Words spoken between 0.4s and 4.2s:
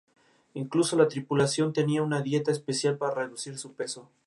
Incluso la tripulación tenía una dieta especial para reducir su peso.